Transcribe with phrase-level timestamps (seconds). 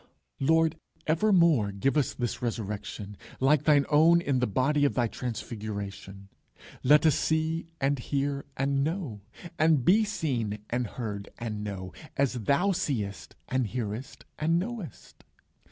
[0.39, 6.27] Lord, evermore give us this Resurrection, like thine own in the body of thy Transfiguration.
[6.81, 9.21] Let us see and hear, and know,
[9.59, 15.23] and be seen, and heard, and known, as thou seest, hearest, and knowest.